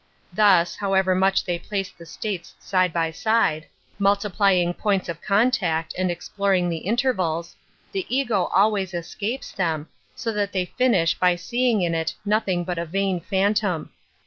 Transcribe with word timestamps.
Thus, 0.33 0.77
however 0.77 1.13
much 1.13 1.45
they 1.45 1.59
place 1.59 1.91
the 1.91 2.07
states 2.07 2.55
side 2.57 2.91
by 2.91 3.11
side, 3.11 3.67
32 4.01 4.07
\n 4.07 4.11
Introduction 4.11 4.31
to 4.31 4.35
mijltiplying 4.41 4.77
points 4.79 5.09
of 5.09 5.21
contact 5.21 5.93
and 5.95 6.09
exploring 6.09 6.69
the 6.69 6.77
intervals, 6.77 7.55
the 7.91 8.07
ego 8.09 8.45
always 8.45 8.95
escapes 8.95 9.51
them, 9.51 9.89
so 10.15 10.31
that 10.31 10.53
they 10.53 10.65
finish 10.65 11.13
by 11.13 11.35
seeing 11.35 11.83
in 11.83 11.93
it 11.93 12.15
nothing 12.25 12.65
bnt 12.65 12.81
a 12.81 12.85
vain 12.87 13.19
phantom. 13.19 13.91